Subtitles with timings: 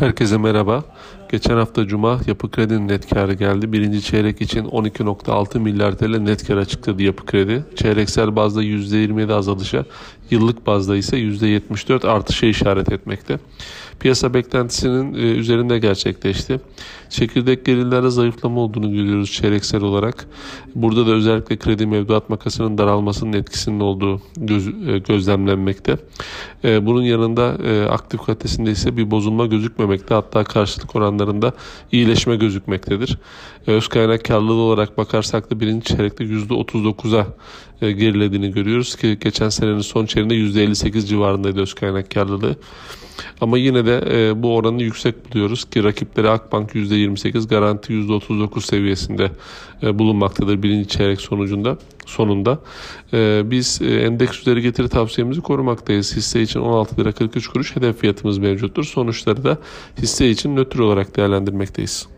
[0.00, 0.84] Herkese merhaba.
[1.30, 3.72] Geçen hafta Cuma Yapı Kredi'nin net karı geldi.
[3.72, 7.64] Birinci çeyrek için 12.6 milyar TL net kar açıkladı Yapı Kredi.
[7.76, 9.84] Çeyreksel bazda %27 azalışa,
[10.30, 13.38] yıllık bazda ise %74 artışa işaret etmekte.
[14.00, 16.60] Piyasa beklentisinin e, üzerinde gerçekleşti.
[17.10, 20.26] Çekirdek gelirlerde zayıflama olduğunu görüyoruz çeyreksel olarak.
[20.74, 25.96] Burada da özellikle kredi mevduat makasının daralmasının etkisinin olduğu göz, e, gözlemlenmekte.
[26.64, 27.56] E, bunun yanında
[27.90, 30.14] aktif kalitesinde ise bir bozulma gözükmemekte.
[30.14, 31.52] Hatta karşılık oranlarında
[31.92, 33.18] iyileşme gözükmektedir.
[33.66, 37.26] Öz kaynak karlılığı olarak bakarsak da birinci çeyrekte %39'a
[37.80, 42.56] gerilediğini görüyoruz ki geçen senenin son çeyreğinde %58 civarındaydı öz kaynak karlılığı.
[43.40, 49.30] Ama yine de e, bu oranı yüksek buluyoruz ki rakipleri Akbank %28, Garanti %39 seviyesinde
[49.82, 52.58] e, bulunmaktadır birinci çeyrek sonucunda sonunda.
[53.12, 56.16] E, biz e, endeks üzeri getiri tavsiyemizi korumaktayız.
[56.16, 58.84] Hisse için 16 lira 43 kuruş hedef fiyatımız mevcuttur.
[58.84, 59.58] Sonuçları da
[59.98, 62.08] hisse için nötr olarak değerlendirmekteyiz.